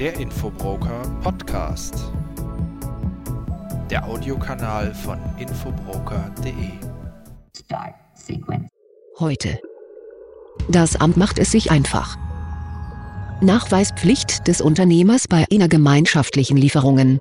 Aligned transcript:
Der 0.00 0.18
Infobroker 0.18 1.02
Podcast. 1.22 1.94
Der 3.90 4.02
Audiokanal 4.02 4.94
von 4.94 5.18
infobroker.de. 5.38 6.54
Heute. 9.18 9.60
Das 10.70 10.96
Amt 10.96 11.18
macht 11.18 11.38
es 11.38 11.50
sich 11.50 11.70
einfach. 11.70 12.16
Nachweispflicht 13.42 14.48
des 14.48 14.62
Unternehmers 14.62 15.28
bei 15.28 15.44
innergemeinschaftlichen 15.50 16.56
Lieferungen. 16.56 17.18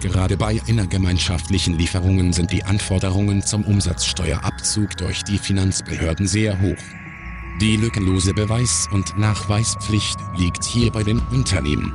Gerade 0.00 0.36
bei 0.36 0.60
innergemeinschaftlichen 0.66 1.78
Lieferungen 1.78 2.32
sind 2.32 2.50
die 2.50 2.64
Anforderungen 2.64 3.44
zum 3.44 3.64
Umsatzsteuerabzug 3.64 4.96
durch 4.96 5.22
die 5.22 5.38
Finanzbehörden 5.38 6.26
sehr 6.26 6.60
hoch. 6.60 7.03
Die 7.60 7.76
lückenlose 7.76 8.34
Beweis- 8.34 8.88
und 8.90 9.16
Nachweispflicht 9.16 10.18
liegt 10.36 10.64
hier 10.64 10.90
bei 10.90 11.04
den 11.04 11.20
Unternehmen. 11.30 11.92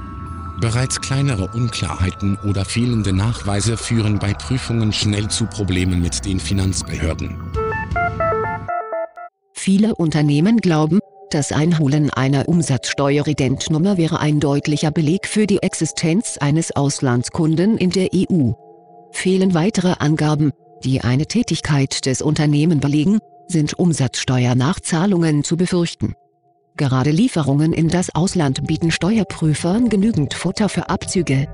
Bereits 0.61 1.01
kleinere 1.01 1.49
Unklarheiten 1.53 2.37
oder 2.47 2.63
fehlende 2.63 3.11
Nachweise 3.11 3.75
führen 3.75 4.19
bei 4.19 4.33
Prüfungen 4.33 4.93
schnell 4.93 5.27
zu 5.27 5.45
Problemen 5.47 6.01
mit 6.01 6.25
den 6.25 6.39
Finanzbehörden. 6.39 7.37
Viele 9.53 9.95
Unternehmen 9.95 10.57
glauben, 10.57 10.99
das 11.29 11.51
Einholen 11.51 12.09
einer 12.09 12.47
Umsatzsteueridentnummer 12.47 13.97
wäre 13.97 14.19
ein 14.21 14.39
deutlicher 14.39 14.91
Beleg 14.91 15.27
für 15.27 15.45
die 15.45 15.61
Existenz 15.61 16.37
eines 16.39 16.73
Auslandskunden 16.75 17.77
in 17.77 17.89
der 17.89 18.09
EU. 18.15 18.53
Fehlen 19.11 19.53
weitere 19.53 19.95
Angaben, 19.99 20.51
die 20.85 21.01
eine 21.01 21.25
Tätigkeit 21.25 22.05
des 22.05 22.21
Unternehmens 22.21 22.81
belegen, 22.81 23.19
sind 23.49 23.73
Umsatzsteuernachzahlungen 23.73 25.43
zu 25.43 25.57
befürchten. 25.57 26.13
Gerade 26.77 27.11
Lieferungen 27.11 27.73
in 27.73 27.89
das 27.89 28.13
Ausland 28.15 28.65
bieten 28.65 28.91
Steuerprüfern 28.91 29.89
genügend 29.89 30.33
Futter 30.33 30.69
für 30.69 30.87
Abzüge. 30.89 31.47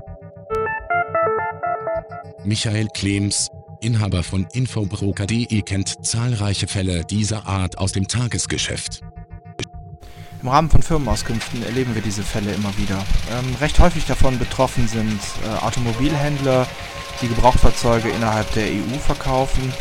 Michael 2.44 2.86
Klems, 2.94 3.48
Inhaber 3.80 4.22
von 4.22 4.46
Infobroker.de 4.52 5.62
kennt 5.62 6.06
zahlreiche 6.06 6.68
Fälle 6.68 7.04
dieser 7.04 7.46
Art 7.46 7.78
aus 7.78 7.92
dem 7.92 8.06
Tagesgeschäft. 8.06 9.00
Im 10.42 10.48
Rahmen 10.48 10.70
von 10.70 10.82
Firmenauskünften 10.82 11.64
erleben 11.64 11.94
wir 11.94 12.02
diese 12.02 12.22
Fälle 12.22 12.52
immer 12.52 12.76
wieder. 12.78 13.04
Ähm, 13.32 13.56
recht 13.60 13.80
häufig 13.80 14.04
davon 14.04 14.38
betroffen 14.38 14.86
sind 14.86 15.18
äh, 15.44 15.64
Automobilhändler, 15.64 16.68
die 17.20 17.28
Gebrauchtfahrzeuge 17.28 18.10
innerhalb 18.10 18.52
der 18.52 18.66
EU 18.66 18.98
verkaufen. 19.04 19.72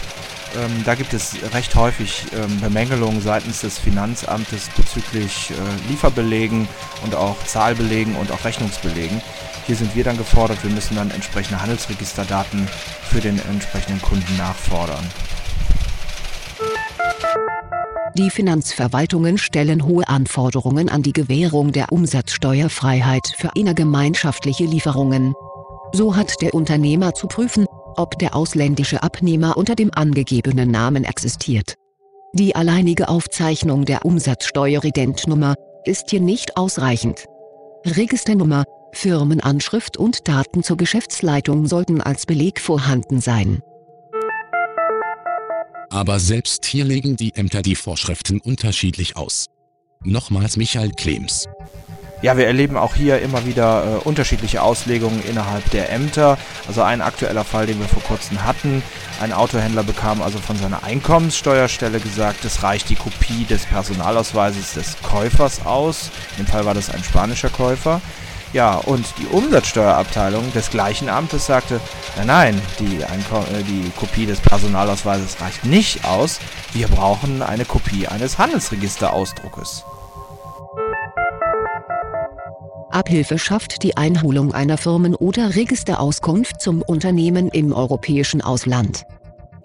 Ähm, 0.56 0.84
da 0.86 0.96
gibt 0.96 1.14
es 1.14 1.36
recht 1.54 1.76
häufig 1.76 2.26
ähm, 2.34 2.60
Bemängelungen 2.62 3.22
seitens 3.22 3.62
des 3.62 3.78
Finanzamtes 3.78 4.70
bezüglich 4.76 5.52
äh, 5.52 5.90
Lieferbelegen 5.90 6.68
und 7.04 7.16
auch 7.16 7.36
Zahlbelegen 7.46 8.16
und 8.16 8.32
auch 8.32 8.46
Rechnungsbelegen. 8.46 9.22
Hier 9.66 9.76
sind 9.76 9.96
wir 9.96 10.04
dann 10.04 10.18
gefordert, 10.18 10.64
wir 10.64 10.72
müssen 10.72 10.96
dann 10.96 11.12
entsprechende 11.12 11.62
Handelsregisterdaten 11.62 12.68
für 13.10 13.20
den 13.20 13.40
entsprechenden 13.50 14.02
Kunden 14.02 14.38
nachfordern. 14.38 15.04
Die 18.18 18.30
Finanzverwaltungen 18.30 19.38
stellen 19.38 19.84
hohe 19.84 20.08
Anforderungen 20.08 20.88
an 20.88 21.02
die 21.02 21.12
Gewährung 21.12 21.74
der 21.74 21.92
Umsatzsteuerfreiheit 21.92 23.28
für 23.36 23.50
innergemeinschaftliche 23.56 24.64
Lieferungen. 24.64 25.34
So 25.92 26.16
hat 26.16 26.42
der 26.42 26.54
Unternehmer 26.54 27.14
zu 27.14 27.28
prüfen, 27.28 27.66
ob 27.98 28.20
der 28.20 28.36
ausländische 28.36 29.04
Abnehmer 29.04 29.58
unter 29.58 29.76
dem 29.76 29.92
angegebenen 29.94 30.72
Namen 30.72 31.04
existiert. 31.04 31.76
Die 32.34 32.56
alleinige 32.56 33.08
Aufzeichnung 33.08 33.86
der 33.86 34.06
Umsatzsteueridentnummer 34.06 35.56
ist 35.86 36.10
hier 36.10 36.20
nicht 36.20 36.58
ausreichend. 36.58 37.26
Registernummer, 37.86 38.66
Firmenanschrift 38.92 39.98
und 39.98 40.28
Daten 40.28 40.64
zur 40.64 40.78
Geschäftsleitung 40.78 41.68
sollten 41.68 42.02
als 42.02 42.26
Beleg 42.26 42.60
vorhanden 42.60 43.22
sein. 43.22 43.62
Aber 45.90 46.20
selbst 46.20 46.66
hier 46.66 46.84
legen 46.84 47.16
die 47.16 47.34
Ämter 47.36 47.62
die 47.62 47.76
Vorschriften 47.76 48.42
unterschiedlich 48.42 49.16
aus. 49.16 49.48
Nochmals 50.04 50.58
Michael 50.58 50.92
Klems. 50.92 51.48
Ja, 52.22 52.38
wir 52.38 52.48
erleben 52.48 52.78
auch 52.78 52.96
hier 52.96 53.22
immer 53.22 53.46
wieder 53.46 53.84
äh, 53.84 54.08
unterschiedliche 54.08 54.62
Auslegungen 54.62 55.22
innerhalb 55.28 55.70
der 55.72 55.92
Ämter. 55.92 56.38
Also 56.68 56.82
ein 56.82 57.02
aktueller 57.02 57.44
Fall, 57.44 57.68
den 57.68 57.80
wir 57.80 57.88
vor 57.88 58.04
kurzem 58.04 58.44
hatten. 58.46 58.82
Ein 59.22 59.34
Autohändler 59.34 59.84
bekam 59.84 60.22
also 60.22 60.40
von 60.40 60.58
seiner 60.58 60.84
Einkommenssteuerstelle 60.84 62.00
gesagt, 62.00 62.46
es 62.46 62.64
reicht 62.64 62.90
die 62.90 62.96
Kopie 62.96 63.46
des 63.46 63.66
Personalausweises 63.66 64.74
des 64.74 64.98
Käufers 65.04 65.66
aus. 65.66 66.10
In 66.38 66.46
dem 66.46 66.52
Fall 66.52 66.66
war 66.66 66.74
das 66.74 66.90
ein 66.90 67.04
spanischer 67.04 67.50
Käufer. 67.50 68.02
Ja, 68.54 68.76
und 68.76 69.06
die 69.20 69.28
Umsatzsteuerabteilung 69.28 70.54
des 70.54 70.70
gleichen 70.70 71.10
Amtes 71.10 71.46
sagte, 71.46 71.82
nein, 72.16 72.28
nein, 72.28 72.62
die, 72.80 73.04
Einko 73.04 73.40
äh, 73.40 73.64
die 73.64 73.92
Kopie 73.98 74.26
des 74.26 74.40
Personalausweises 74.40 75.42
reicht 75.42 75.66
nicht 75.66 76.06
aus. 76.06 76.40
Wir 76.72 76.88
brauchen 76.88 77.42
eine 77.44 77.66
Kopie 77.66 78.08
eines 78.08 78.38
Handelsregisterausdruckes. 78.38 79.84
Abhilfe 82.96 83.38
schafft 83.38 83.84
die 83.84 83.98
Einholung 83.98 84.54
einer 84.54 84.78
Firmen- 84.78 85.16
oder 85.16 85.56
Registerauskunft 85.56 86.62
zum 86.62 86.82
Unternehmen 86.82 87.50
im 87.50 87.74
europäischen 87.74 88.42
Ausland. 88.42 89.04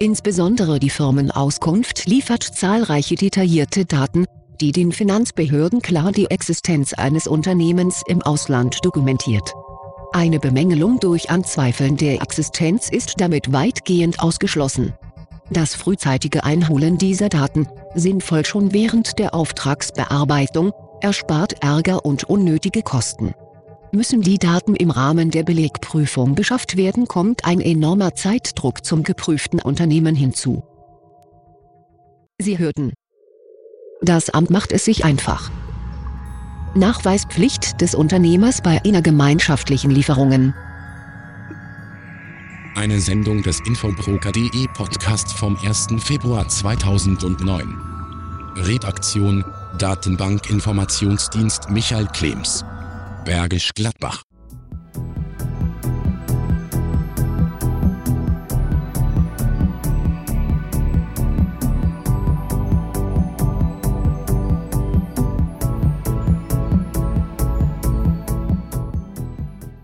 Insbesondere 0.01 0.81
die 0.81 0.91
Firmenauskunft 0.91 2.07
liefert 2.07 2.43
zahlreiche 2.43 3.15
detaillierte 3.15 3.85
Daten, 3.85 4.27
die 4.61 4.73
den 4.73 4.91
Finanzbehörden 4.91 5.81
klar 5.81 6.11
die 6.11 6.29
Existenz 6.29 6.93
eines 6.93 7.29
Unternehmens 7.29 8.03
im 8.09 8.21
Ausland 8.21 8.85
dokumentiert. 8.85 9.55
Eine 10.12 10.41
Bemängelung 10.41 10.99
durch 10.99 11.31
Anzweifeln 11.31 11.97
der 11.97 12.21
Existenz 12.21 12.89
ist 12.89 13.21
damit 13.21 13.53
weitgehend 13.53 14.19
ausgeschlossen. 14.19 14.93
Das 15.51 15.77
frühzeitige 15.77 16.43
Einholen 16.43 16.99
dieser 16.99 17.29
Daten, 17.29 17.69
sinnvoll 17.95 18.45
schon 18.45 18.73
während 18.73 19.21
der 19.21 19.35
Auftragsbearbeitung, 19.35 20.73
erspart 21.03 21.62
Ärger 21.62 22.05
und 22.05 22.25
unnötige 22.25 22.83
Kosten. 22.83 23.34
Müssen 23.93 24.21
die 24.22 24.38
Daten 24.38 24.77
im 24.77 24.91
Rahmen 24.91 25.31
der 25.31 25.43
Belegprüfung 25.43 26.34
beschafft 26.34 26.77
werden, 26.77 27.09
kommt 27.09 27.44
ein 27.44 27.61
enormer 27.61 28.15
Zeitdruck 28.15 28.84
zum 28.84 29.03
geprüften 29.03 29.61
Unternehmen 29.61 30.15
hinzu. 30.15 30.62
Sie 32.38 32.59
hörten. 32.59 32.93
Das 34.00 34.31
Amt 34.31 34.50
macht 34.50 34.72
es 34.72 34.84
sich 34.84 35.05
einfach. 35.05 35.50
Nachweispflicht 36.75 37.81
des 37.81 37.94
Unternehmers 37.97 38.62
bei 38.62 38.81
innergemeinschaftlichen 38.84 39.91
Lieferungen. 39.91 40.55
Eine 42.77 43.00
Sendung 43.00 43.43
des 43.43 43.61
Infobroker.de 43.67 44.69
Podcast 44.72 45.32
vom 45.32 45.59
1. 45.65 45.88
Februar 45.99 46.47
2009. 46.49 47.77
Redaktion 48.56 49.44
Datenbank 49.78 50.50
Informationsdienst 50.50 51.70
Michael 51.70 52.06
Klems. 52.08 52.64
Bergisch 53.25 53.72
Gladbach 53.75 54.22